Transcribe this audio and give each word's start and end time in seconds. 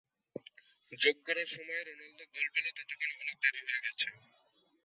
যোগ 0.91 1.15
করা 1.25 1.43
সময়ে 1.53 1.81
রোনালদো 1.81 2.23
গোল 2.33 2.47
পেলেও 2.53 2.73
ততক্ষণে 2.77 3.15
অনেক 3.23 3.37
দেরি 3.43 3.61
হয়ে 3.63 3.83
গেছে। 3.85 4.07